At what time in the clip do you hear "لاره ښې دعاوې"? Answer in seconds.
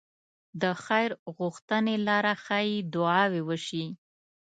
2.07-3.41